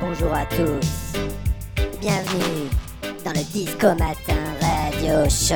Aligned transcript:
Bonjour 0.00 0.34
à 0.34 0.44
tous. 0.46 1.12
Bienvenue 2.00 2.68
dans 3.24 3.30
le 3.30 3.44
Disco 3.52 3.88
Matin 3.94 4.42
Radio 4.60 5.28
Show. 5.30 5.54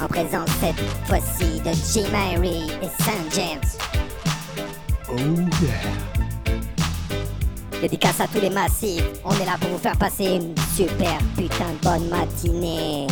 En 0.00 0.06
présence 0.06 0.50
cette 0.60 0.80
fois-ci 1.06 1.60
de 1.60 1.70
Jim 1.72 2.08
Mary 2.12 2.70
et 2.82 3.02
Saint 3.02 3.24
James. 3.34 3.68
Oh 5.10 5.16
yeah. 5.62 5.92
Dédicace 7.80 8.20
à 8.20 8.26
tous 8.28 8.40
les 8.40 8.50
massifs. 8.50 9.02
On 9.24 9.32
est 9.32 9.46
là 9.46 9.56
pour 9.60 9.70
vous 9.70 9.78
faire 9.78 9.96
passer 9.96 10.24
une 10.24 10.54
super 10.76 11.18
putain 11.36 11.70
de 11.70 11.78
bonne 11.82 12.08
matinée. 12.08 13.06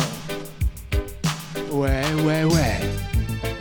Ouais, 1.71 2.05
ouais, 2.23 2.43
ouais. 2.43 2.79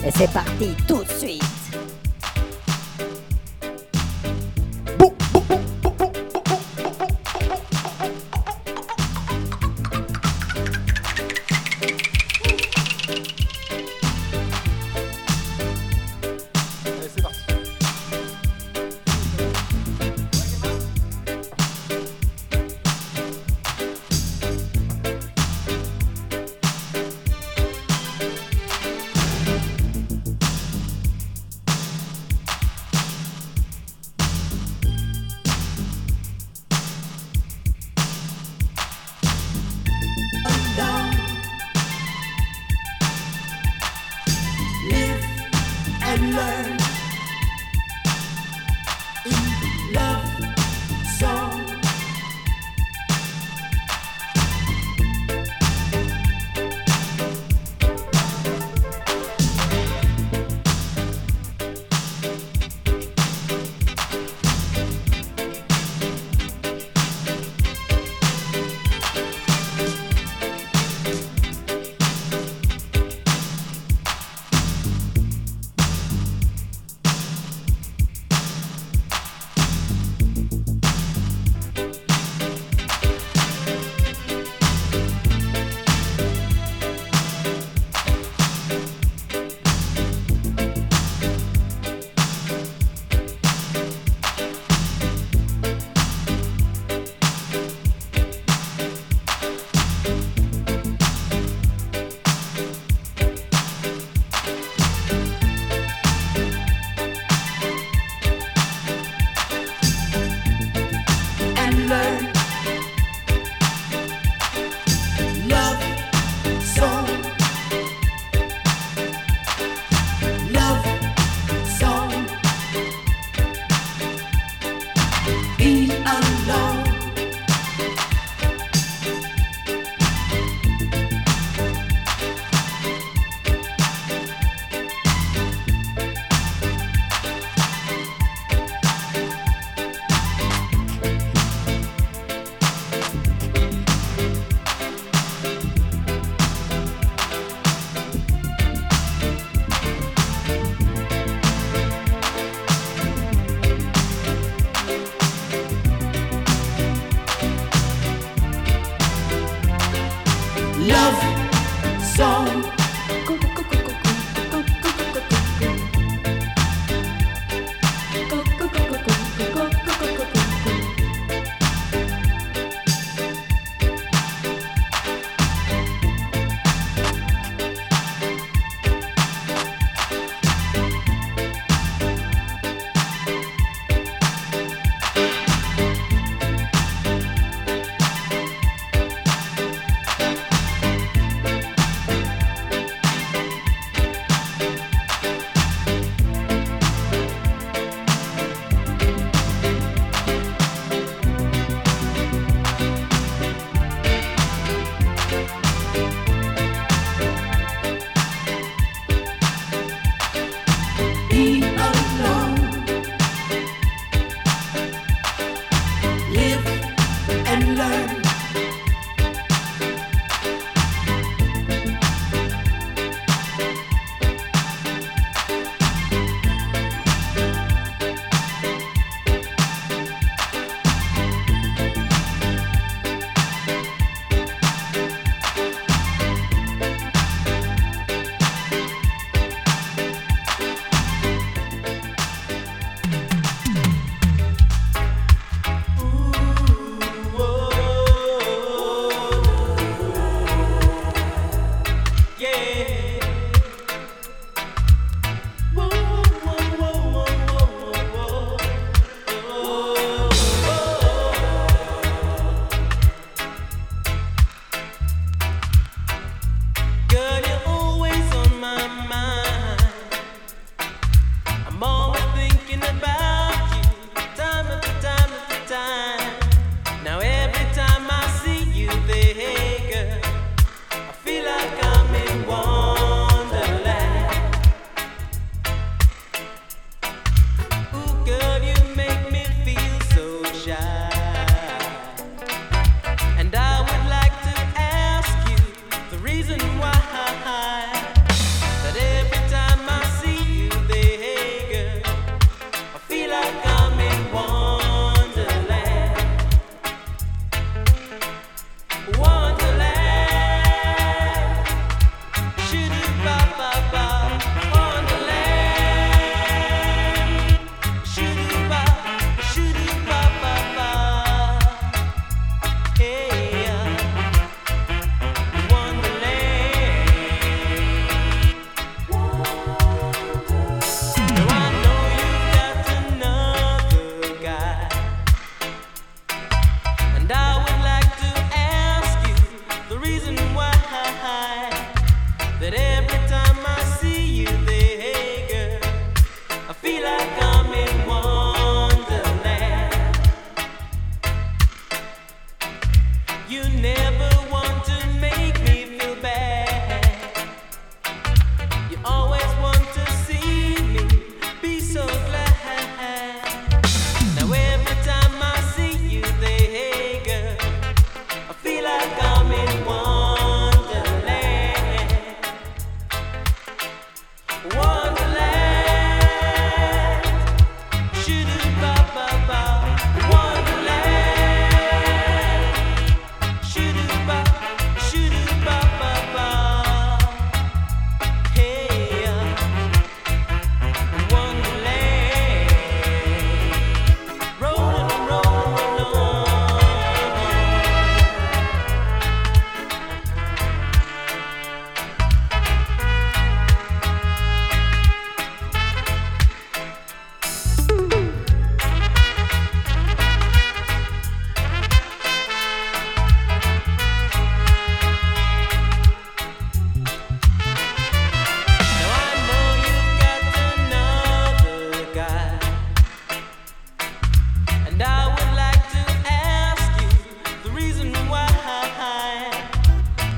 Et 0.06 0.11
c'est 0.14 0.30
parti 0.32 0.74
tout 0.86 1.02
de 1.02 1.08
suite. 1.08 1.55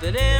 that 0.01 0.38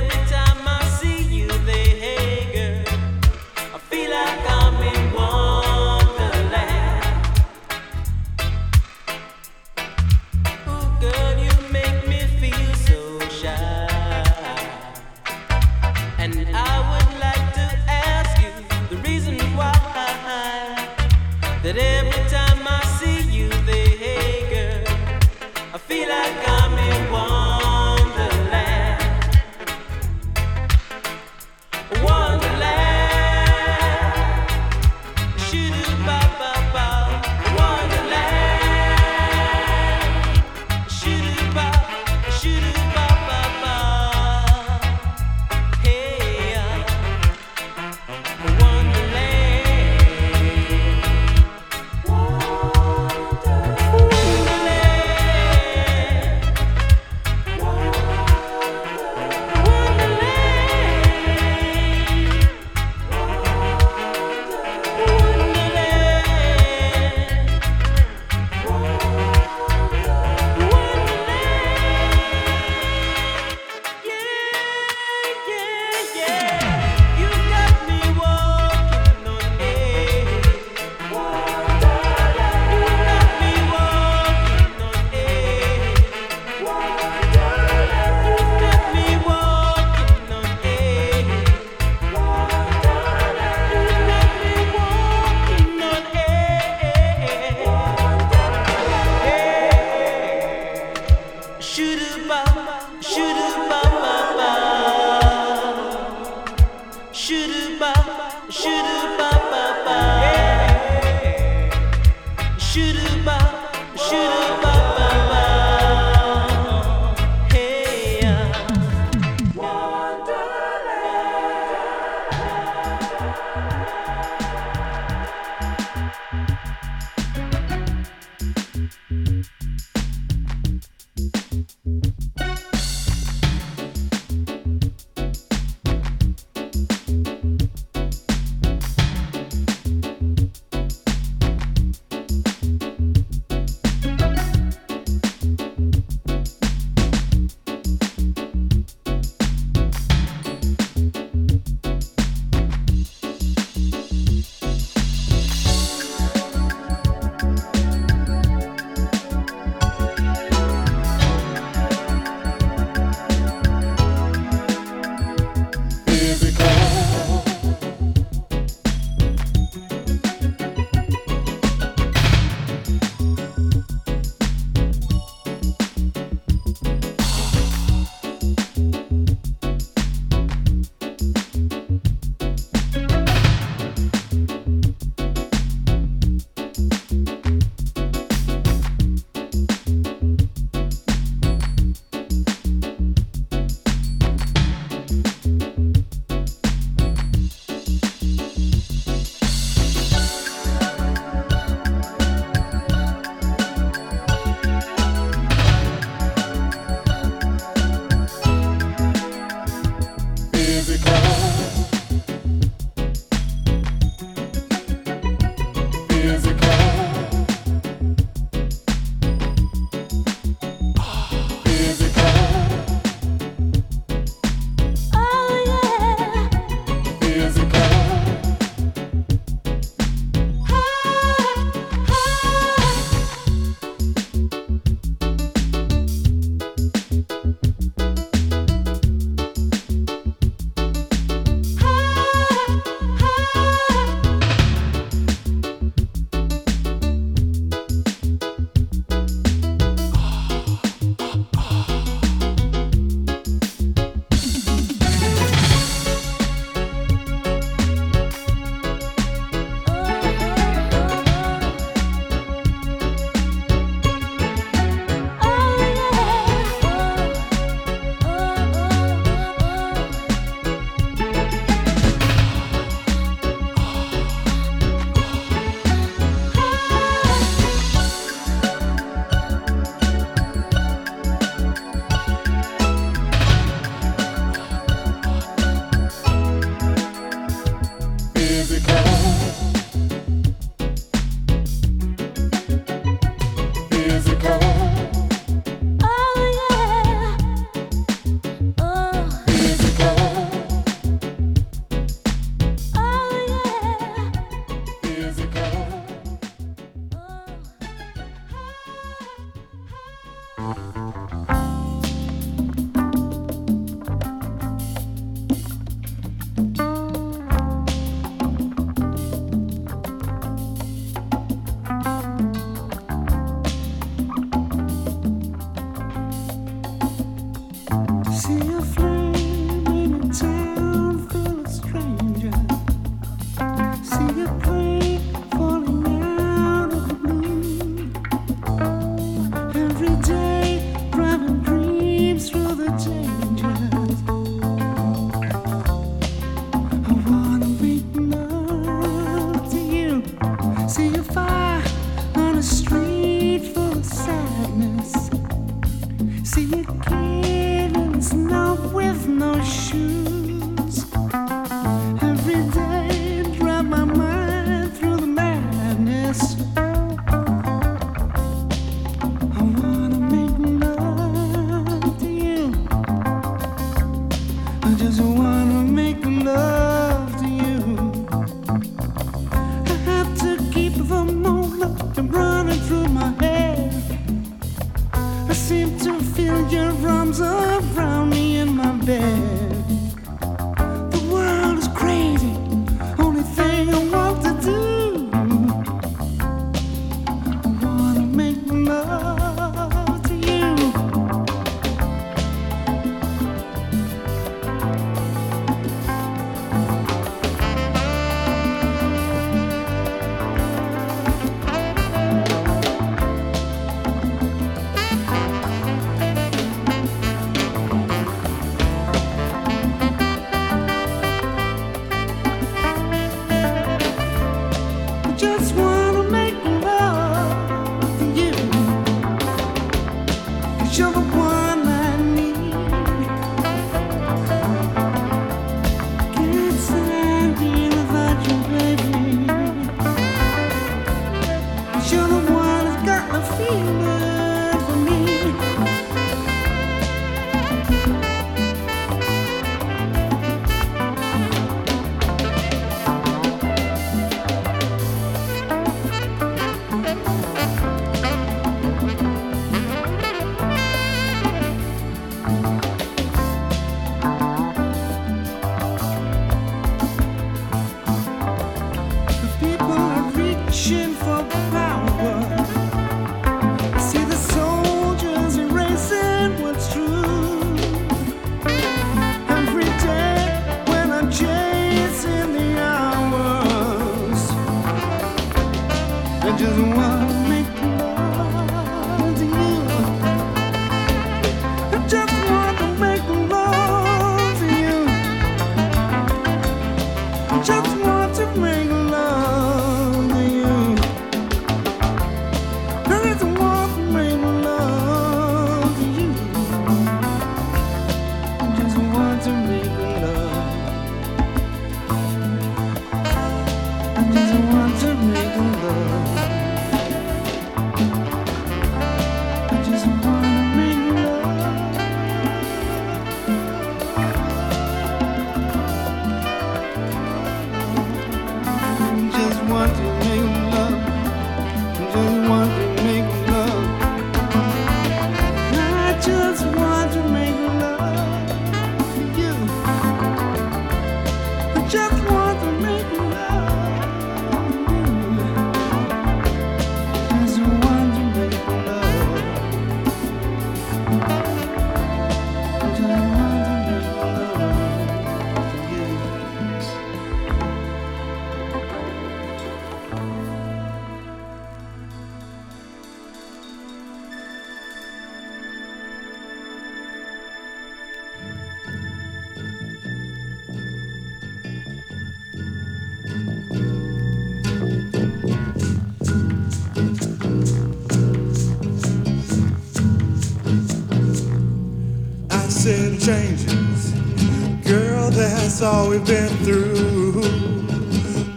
that's 585.79 585.95
all 585.95 586.11
we've 586.11 586.27
been 586.27 586.49
through. 586.65 587.41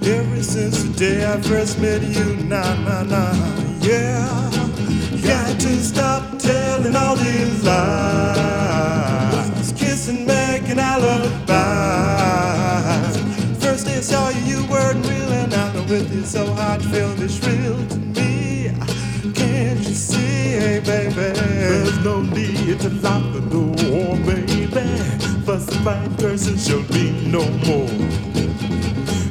Ever 0.02 0.42
since 0.42 0.82
the 0.84 0.92
day 0.98 1.24
I 1.24 1.40
first 1.42 1.80
met 1.80 2.02
you, 2.02 2.36
nah, 2.48 2.74
nah, 2.82 3.04
nah, 3.04 3.36
yeah. 3.80 4.28
Got 5.22 5.60
to 5.60 5.84
stop 5.84 6.40
telling 6.40 6.96
all 6.96 7.16
these 7.16 7.64
lies, 7.64 8.82
kissing, 9.74 10.26
making 10.26 10.80
alibis. 10.80 11.48
First 13.64 13.86
day 13.86 13.98
I 13.98 14.02
saw 14.02 14.30
you, 14.30 14.42
you 14.42 14.66
weren't 14.68 15.06
real, 15.06 15.32
and 15.32 15.54
I 15.54 15.74
know 15.74 15.84
with 15.84 16.12
you, 16.16 16.24
so 16.24 16.52
hard, 16.54 16.82
feel 16.82 17.14
this 17.16 17.40
real 17.46 17.78
to 17.90 17.98
me. 17.98 18.72
Can't 19.36 19.80
you 19.80 19.94
see, 19.94 20.58
hey, 20.58 20.80
baby? 20.84 21.14
There's 21.14 22.04
no 22.04 22.22
need 22.22 22.80
to 22.80 22.90
baby 22.90 23.31
falsified 25.84 26.20
person 26.20 26.58
shall 26.58 26.84
be 26.94 27.12
no 27.28 27.44
more. 27.66 27.90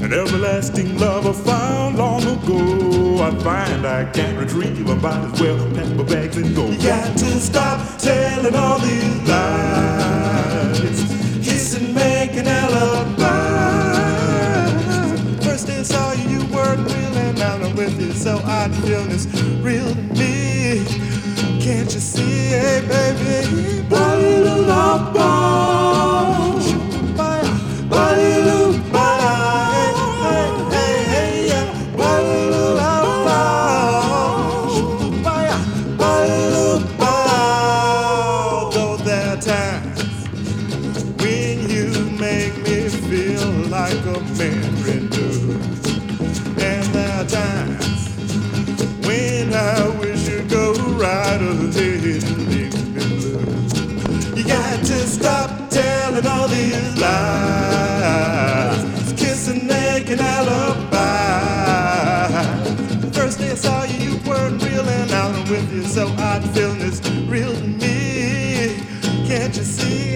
An 0.04 0.12
everlasting 0.12 0.98
love 0.98 1.26
I 1.26 1.32
found 1.32 1.98
long 1.98 2.22
ago. 2.22 3.22
I 3.22 3.30
find 3.42 3.86
I 3.86 4.04
can't 4.10 4.38
retrieve. 4.38 4.88
I 4.88 4.94
might 4.94 5.32
as 5.32 5.40
well 5.40 5.58
pack 5.74 5.88
my 5.96 6.02
bags 6.04 6.36
and 6.36 6.54
go. 6.54 6.66
You 6.66 6.78
got 6.78 7.16
to 7.18 7.40
stop 7.40 7.98
telling 7.98 8.54
all 8.54 8.78
these 8.78 9.28
lies. 9.28 11.02
Kissing, 11.44 11.94
making 11.94 12.46
alibis. 12.46 13.24
First 15.44 15.68
I 15.68 15.82
saw 15.82 16.12
you, 16.12 16.28
you 16.30 16.44
weren't 16.46 16.86
real, 16.86 17.18
and 17.18 17.40
I'm 17.40 17.76
with 17.76 18.00
you, 18.00 18.12
so 18.12 18.40
I 18.44 18.68
feel 18.82 19.09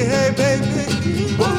hey, 0.07 0.31
baby. 0.37 1.54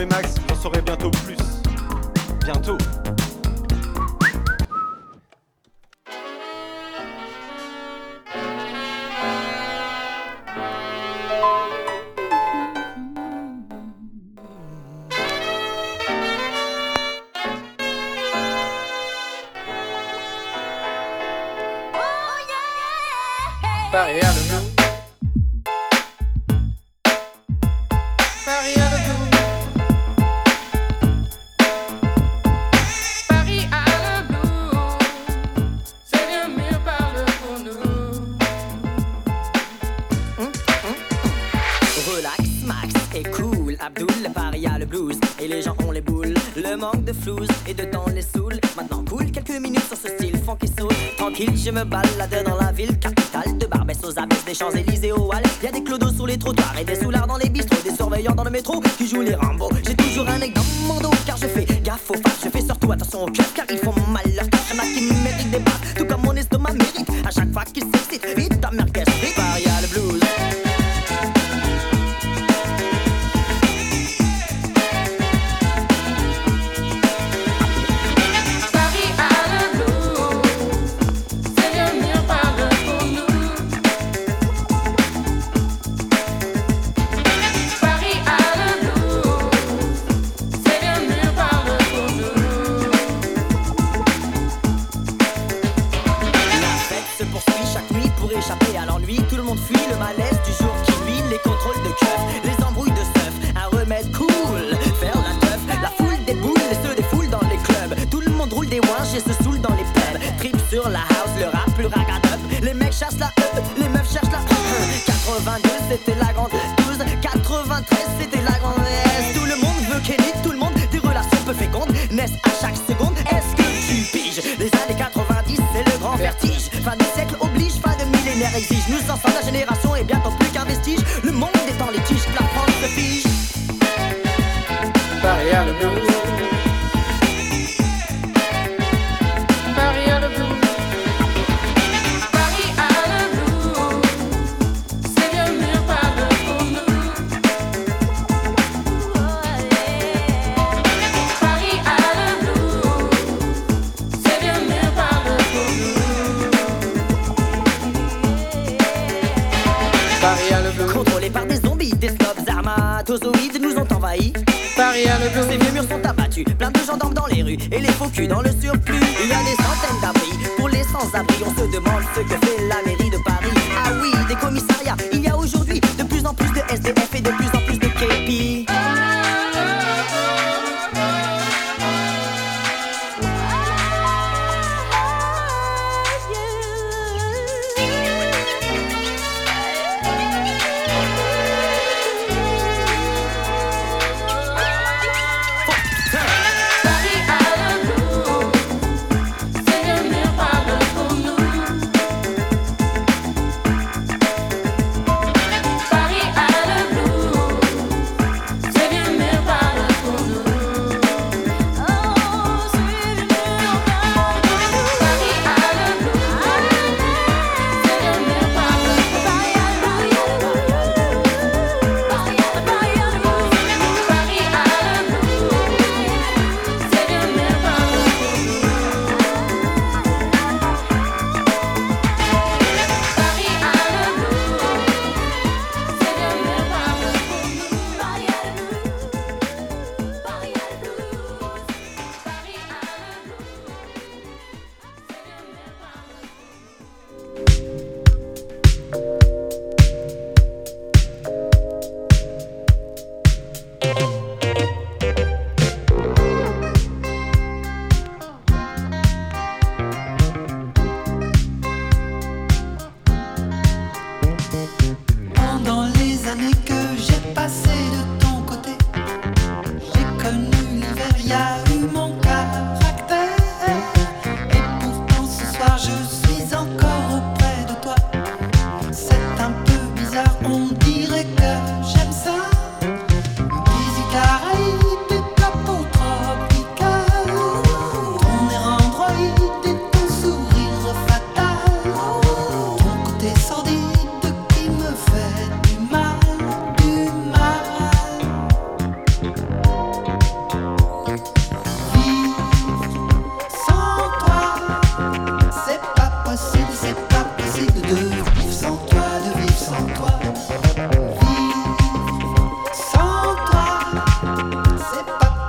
Louis 0.00 0.08
Max 0.08 0.29
je 51.70 51.74
me 51.74 51.84
balade 51.84 52.44
dans 52.44 52.56
la 52.56 52.72
ville 52.72 52.98
capitale 52.98 53.56
De 53.58 53.66
Barbès 53.66 53.96
aux 54.02 54.18
abysses, 54.18 54.44
des 54.44 54.54
Champs-Élysées 54.54 55.12
aux 55.12 55.30
Halles. 55.32 55.44
Y'a 55.62 55.70
des 55.70 55.84
clodos 55.84 56.10
sous 56.10 56.26
les 56.26 56.36
trottoirs 56.36 56.74
et 56.80 56.84
des 56.84 56.96
soulards 56.96 57.28
dans 57.28 57.36
les 57.36 57.48
bistrots 57.48 57.82
Des 57.84 57.94
surveillants 57.94 58.34
dans 58.34 58.44
le 58.44 58.50
métro 58.50 58.80
qui 58.98 59.06
jouent 59.06 59.22
les 59.22 59.34
Rambo. 59.34 59.68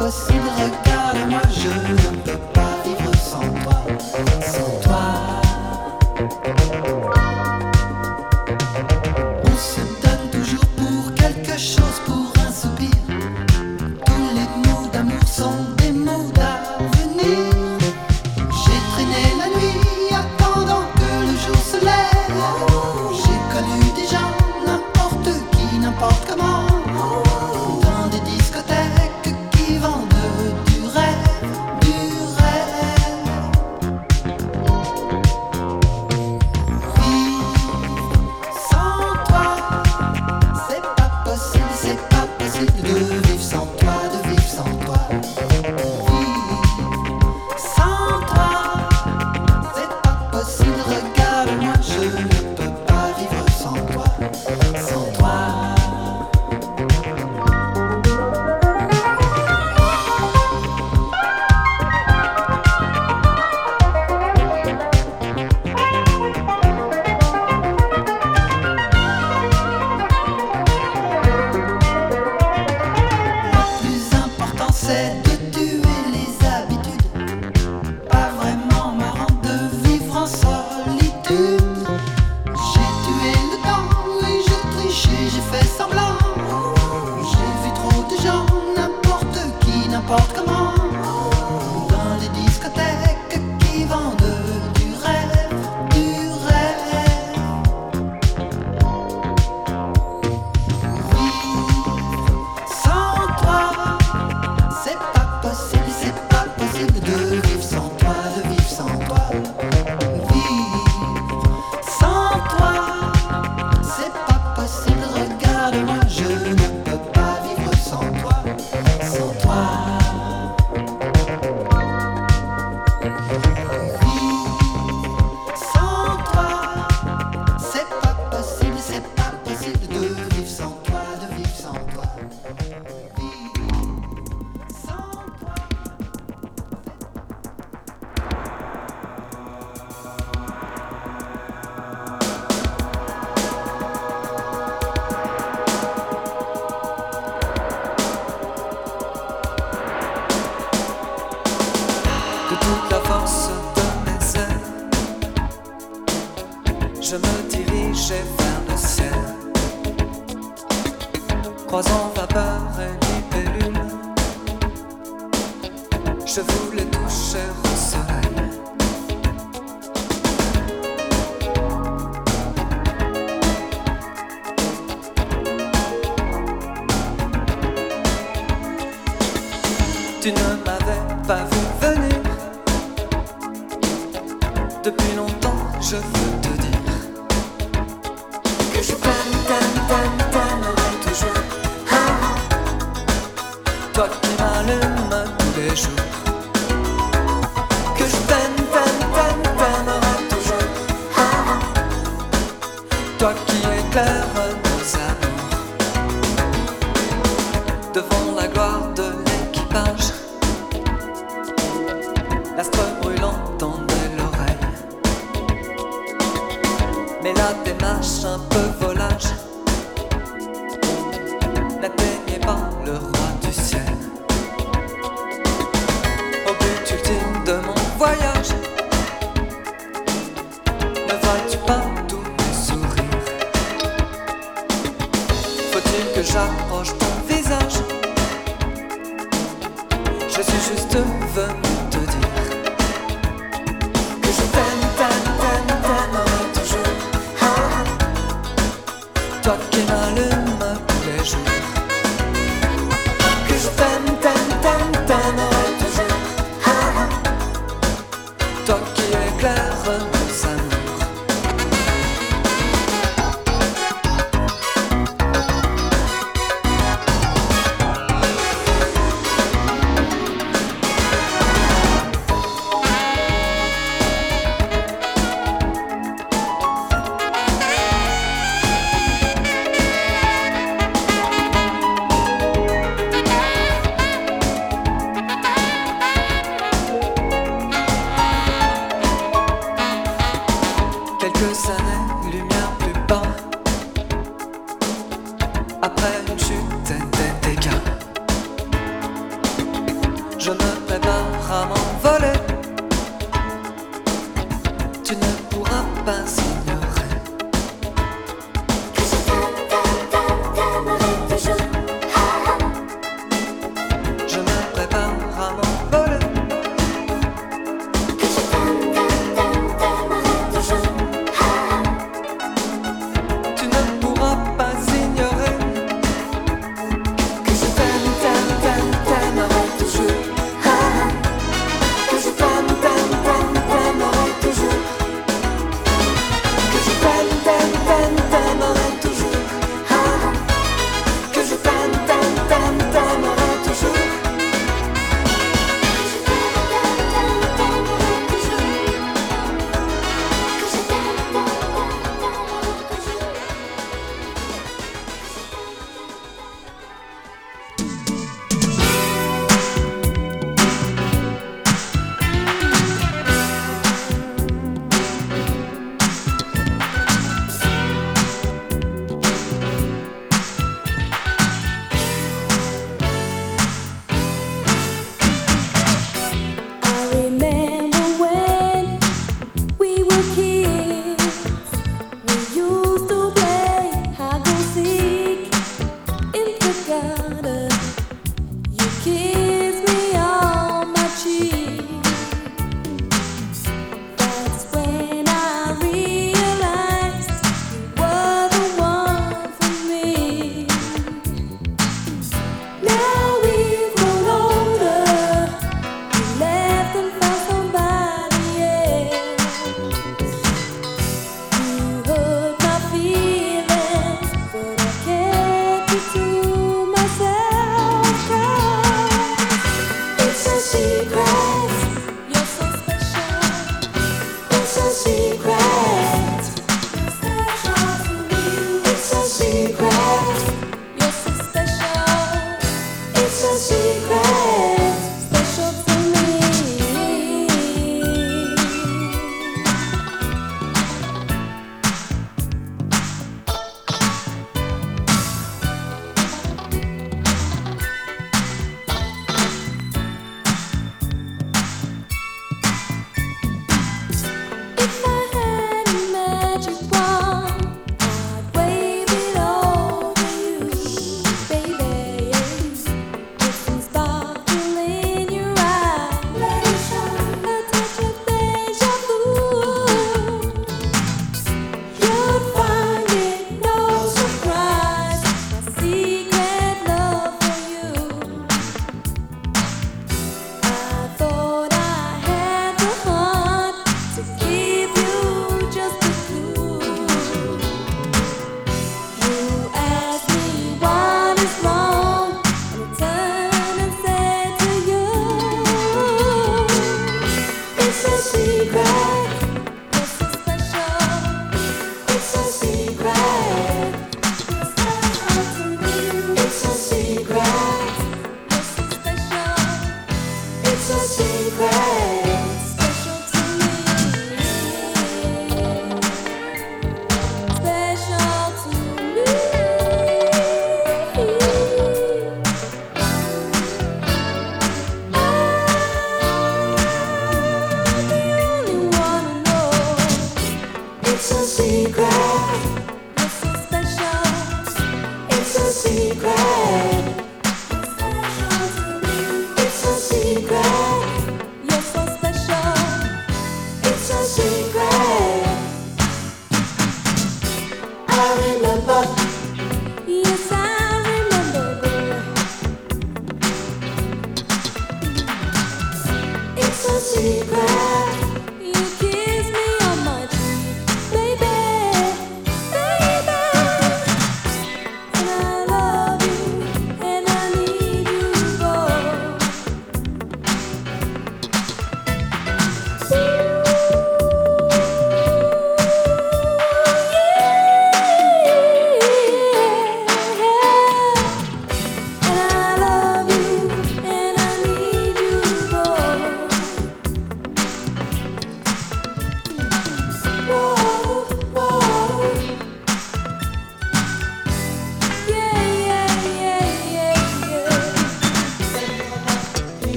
But. 0.00 0.29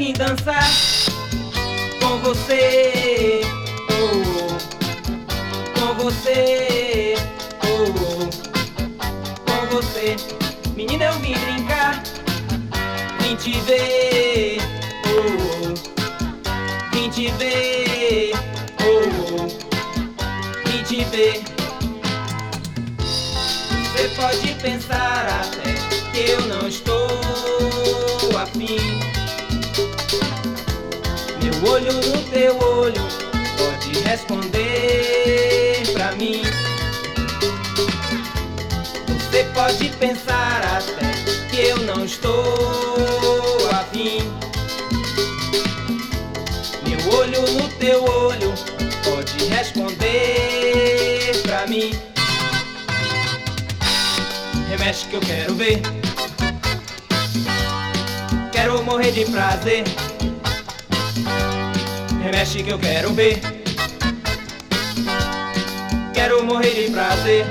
vim 0.00 0.14
dançar. 0.14 0.89
que 62.70 62.74
eu 62.74 62.78
quero 62.78 63.12
ver. 63.14 63.40
Quero 66.14 66.44
morrer 66.44 66.86
de 66.86 66.92
prazer. 66.92 67.44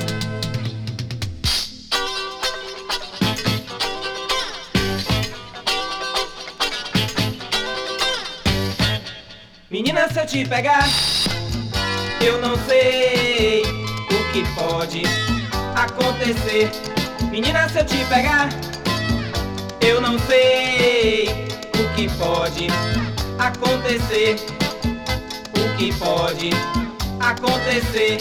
Menina, 9.70 10.08
se 10.08 10.20
eu 10.22 10.26
te 10.26 10.46
pegar, 10.46 10.88
eu 12.22 12.40
não 12.40 12.56
sei 12.66 13.64
o 13.64 14.32
que 14.32 14.44
pode 14.56 15.04
acontecer. 15.76 16.72
Menina, 17.30 17.68
se 17.68 17.80
eu 17.80 17.86
te 17.86 18.06
pegar, 18.06 18.48
eu 19.82 20.00
não 20.00 20.18
sei 20.20 21.28
o 21.78 21.94
que 21.96 22.08
pode 22.18 22.68
acontecer 23.38 24.59
que 25.80 25.93
pode 25.93 26.49
acontecer, 27.22 28.18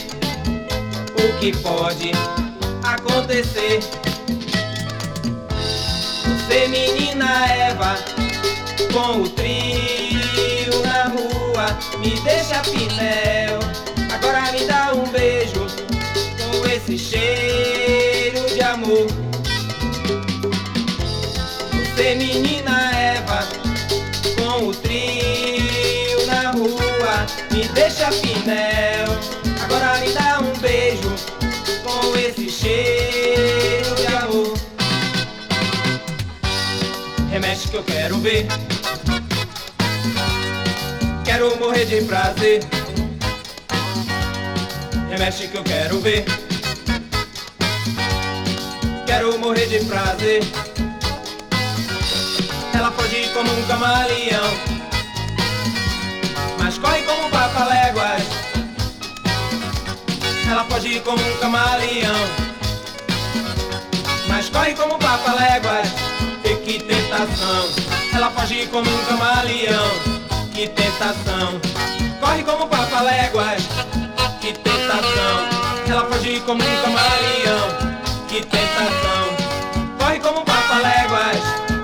o 1.18 1.39
que 1.40 1.51
pode 1.56 2.12
acontecer. 2.85 3.80
Você, 6.22 6.68
menina 6.68 7.48
Eva, 7.52 7.97
com 8.93 9.22
o 9.22 9.28
trio 9.30 10.82
na 10.85 11.05
rua, 11.09 11.76
me 11.98 12.10
deixa 12.20 12.60
pinéu. 12.60 13.59
Agora 14.14 14.52
me 14.52 14.64
dá 14.64 14.93
um 14.94 15.05
beijo 15.10 15.66
com 16.39 16.64
esse 16.68 16.97
cheiro. 16.97 17.48
Agora 28.51 30.01
me 30.01 30.11
dá 30.12 30.41
um 30.41 30.59
beijo 30.59 31.11
com 31.85 32.16
esse 32.16 32.49
cheiro 32.49 33.95
de 33.95 34.07
amor. 34.07 34.55
Remexe 37.31 37.69
que 37.69 37.77
eu 37.77 37.85
quero 37.85 38.19
ver. 38.20 38.47
Quero 41.25 41.57
morrer 41.59 41.85
de 41.85 42.03
prazer. 42.05 42.65
Remexe 45.11 45.49
que 45.49 45.57
eu 45.59 45.65
quero 45.65 46.01
ver. 46.01 46.25
Quero 49.07 49.39
morrer 49.39 49.66
de 49.66 49.85
prazer. 49.85 50.43
Ela 52.73 52.91
pode 52.93 53.15
ir 53.15 53.29
como 53.35 53.51
um 53.53 53.62
camaleão, 53.66 54.77
Ela 60.51 60.65
pode 60.65 60.89
ir 60.89 61.01
como 61.03 61.23
um 61.23 61.37
camaleão, 61.39 62.15
mas 64.29 64.49
corre 64.49 64.75
como 64.75 64.99
papaléguas. 64.99 65.89
E 66.45 66.55
que 66.65 66.79
tentação! 66.79 67.69
Ela 68.15 68.31
pode 68.31 68.55
ir 68.55 68.69
como 68.69 68.89
um 68.91 69.05
camaleão, 69.05 69.91
que 70.55 70.69
tentação! 70.69 71.61
Corre 72.20 72.43
como 72.43 72.66
papaléguas, 72.66 73.62
que 74.41 74.53
tentação! 74.55 75.49
Ela 75.87 76.05
pode 76.05 76.29
ir 76.29 76.41
como 76.41 76.62
um 76.62 76.83
camaleão, 76.83 77.69
que 78.29 78.41
tentação! 78.41 79.99
Corre 79.99 80.19
como 80.20 80.45
papaléguas. 80.45 81.77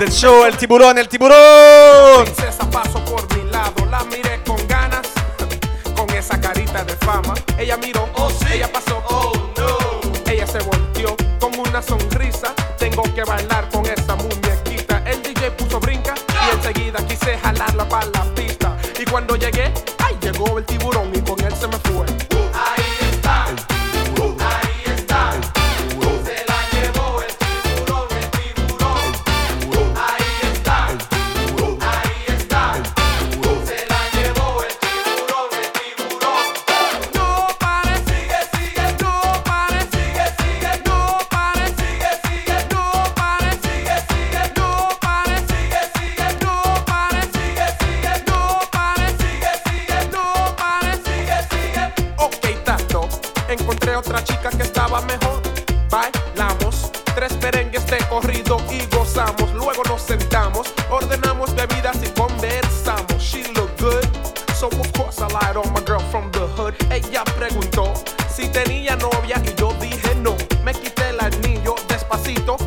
del 0.00 0.12
show, 0.12 0.46
il 0.46 0.56
tiburone, 0.56 0.98
il 1.02 1.06
tiburone! 1.08 2.39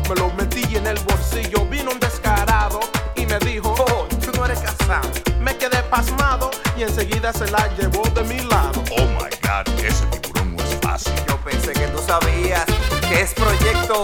me 0.08 0.14
lo 0.16 0.30
metí 0.30 0.76
en 0.76 0.86
el 0.86 0.98
bolsillo. 1.00 1.66
Vino 1.66 1.90
un 1.90 2.00
descarado 2.00 2.80
y 3.16 3.26
me 3.26 3.38
dijo, 3.40 3.74
oh, 3.78 4.06
tú 4.24 4.30
no 4.36 4.46
eres 4.46 4.60
casado. 4.60 5.08
Me 5.40 5.56
quedé 5.56 5.82
pasmado 5.90 6.50
y 6.76 6.82
enseguida 6.82 7.32
se 7.32 7.50
la 7.50 7.68
llevó 7.76 8.02
de 8.10 8.22
mi 8.24 8.40
lado. 8.40 8.82
Oh 8.98 9.06
my 9.18 9.30
God, 9.42 9.84
ese 9.84 10.06
tiburón 10.06 10.56
no 10.56 10.62
es 10.62 10.76
fácil. 10.80 11.12
Yo 11.28 11.36
pensé 11.38 11.72
que 11.72 11.86
tú 11.88 11.98
sabías 12.06 12.64
que 13.08 13.20
es 13.20 13.34
proyecto 13.34 14.03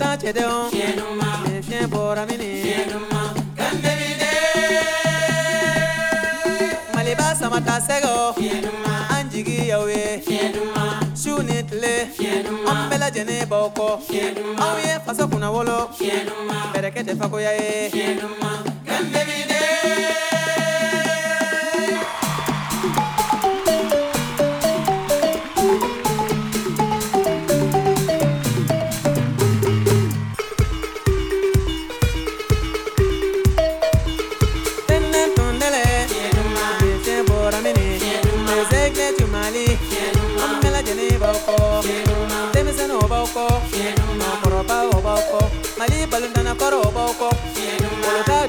ta 0.00 0.10
cedeon 0.20 0.64
min 1.44 1.60
fiɲɛ 1.66 1.86
bɔra 1.92 2.22
mini 2.28 2.50
maliba 6.94 7.26
sama 7.40 7.58
ta 7.66 7.74
sɛgɛ 7.86 8.10
ye 9.92 10.04
su 11.14 11.30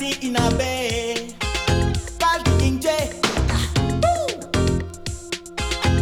see 0.00 0.16
in 0.26 0.36
a 0.36 0.50
bay. 0.56 1.28
Call 2.18 2.40
the 2.44 2.52
inje. 2.64 2.98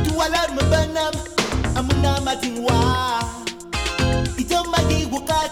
Tu 0.04 0.12
alar 0.24 0.50
me 0.56 0.62
banam. 0.70 1.14
Amuna 1.78 2.12
matinwa. 2.26 2.78
Ito 4.38 4.58
magi 4.70 5.10
wukat. 5.10 5.50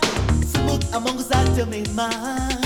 Sumuk 0.51 0.83
among 0.95 1.19
zatame 1.29 1.83
man. 1.99 2.66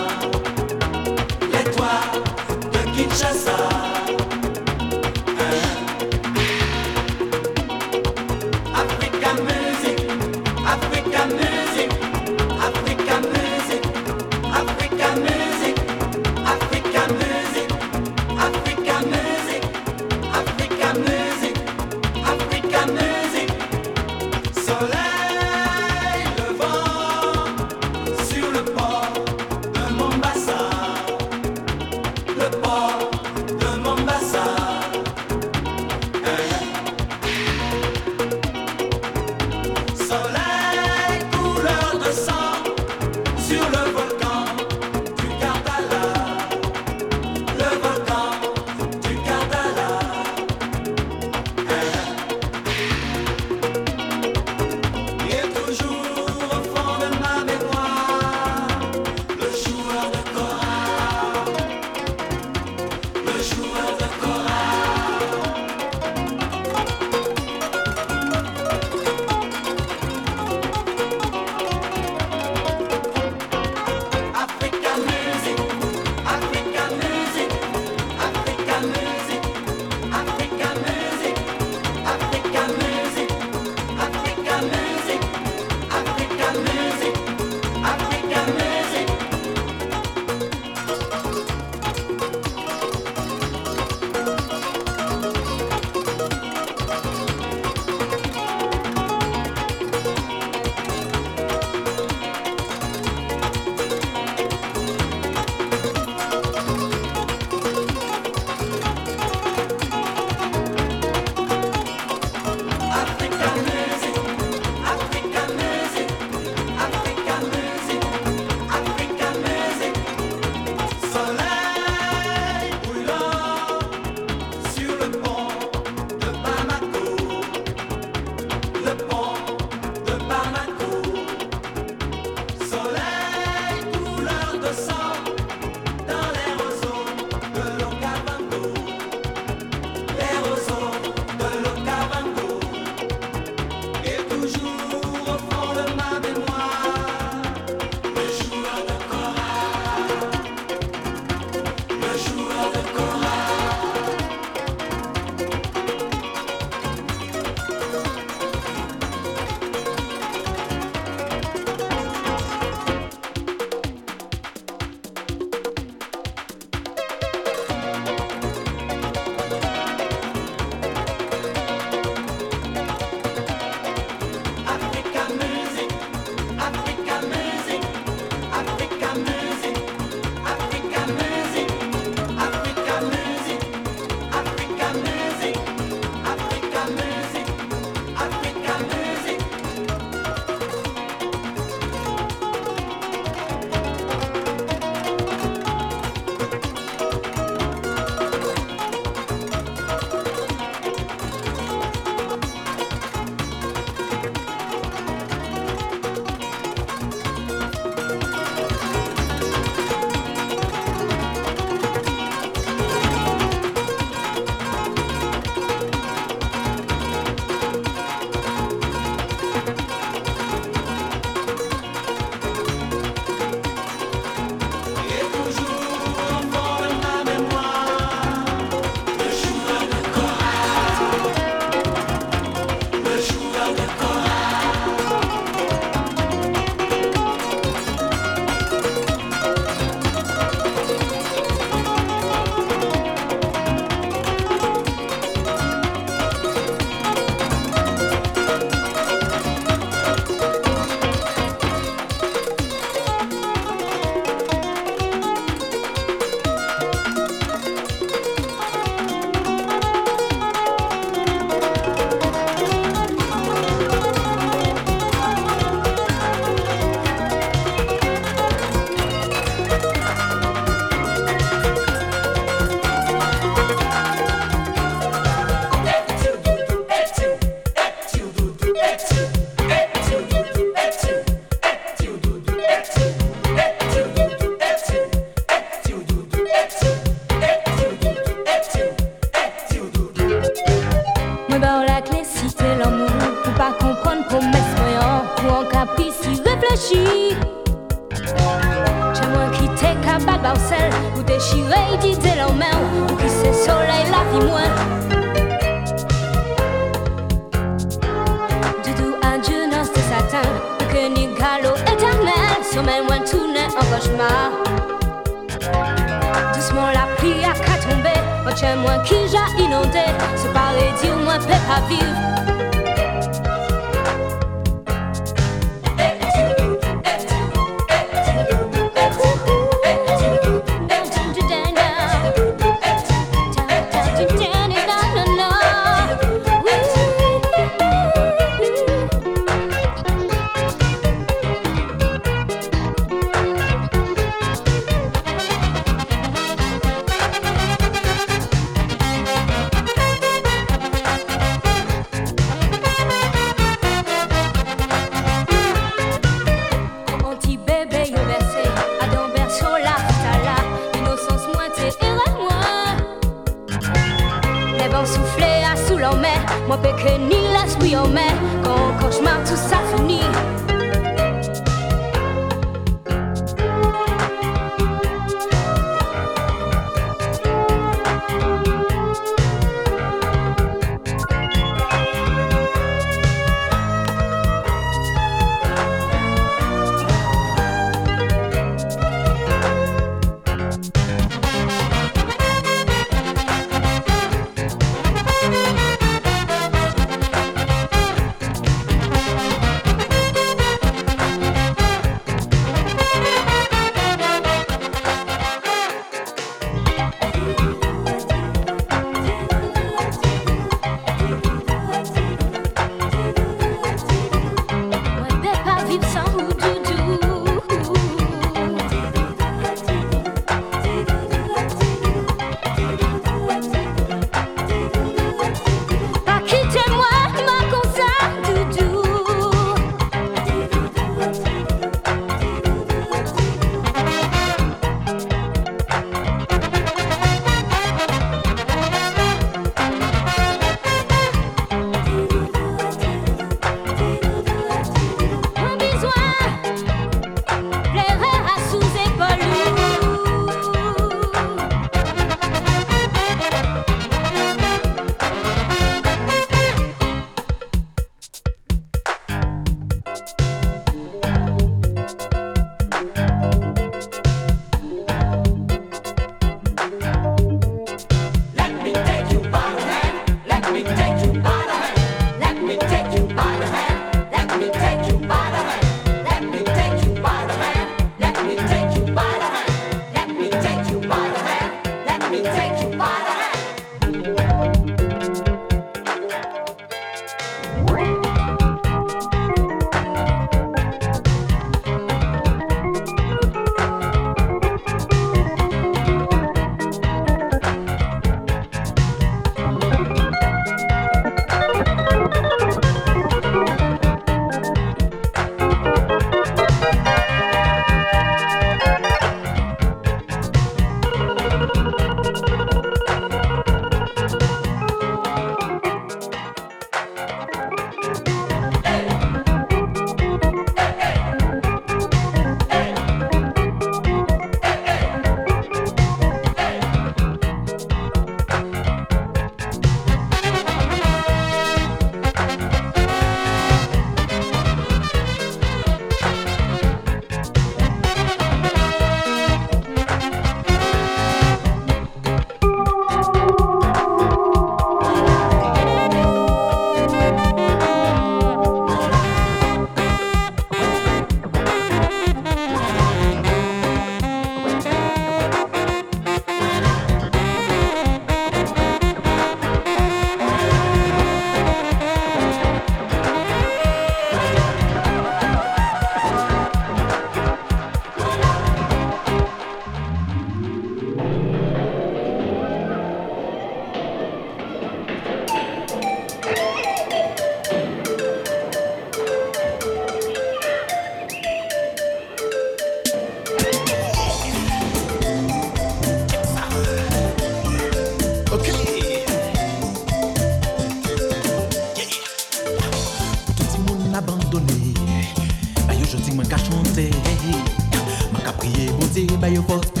you 599.51 599.61
for 599.63 600.00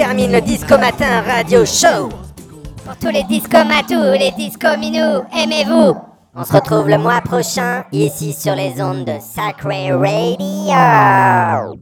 termine 0.00 0.32
le 0.32 0.40
Disco 0.40 0.78
Matin 0.78 1.20
Radio 1.26 1.66
Show. 1.66 2.08
Pour 2.86 2.96
tous 2.96 3.08
les 3.08 3.22
disco 3.24 3.58
discomatous, 3.58 4.18
les 4.18 4.30
disco 4.30 4.68
discominous, 4.68 5.24
aimez-vous? 5.36 5.94
On 6.34 6.42
se 6.42 6.54
retrouve 6.54 6.88
le 6.88 6.96
mois 6.96 7.20
prochain, 7.20 7.84
ici 7.92 8.32
sur 8.32 8.54
les 8.54 8.80
ondes 8.80 9.04
de 9.04 9.18
Sacré 9.20 9.92
Radio. 9.92 11.79